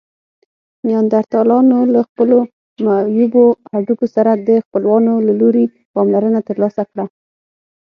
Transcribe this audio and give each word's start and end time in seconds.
نیاندرتالانو 0.87 1.79
له 1.93 1.99
خپلو 2.07 2.37
معیوبو 2.85 3.43
هډوکو 3.73 4.05
سره 4.15 4.31
د 4.47 4.49
خپلوانو 4.65 5.13
له 5.27 5.33
لوري 5.41 5.65
پاملرنه 5.93 6.39
ترلاسه 6.49 6.81
کړه. 6.91 7.05